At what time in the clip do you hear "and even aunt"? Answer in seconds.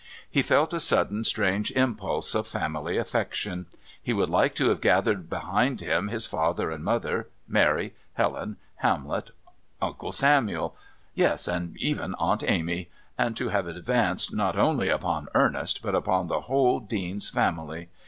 11.47-12.43